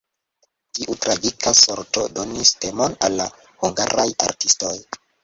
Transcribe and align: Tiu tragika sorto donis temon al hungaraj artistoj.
Tiu 0.77 0.93
tragika 1.03 1.53
sorto 1.59 2.05
donis 2.19 2.53
temon 2.65 2.97
al 3.09 3.21
hungaraj 3.43 4.07
artistoj. 4.31 4.73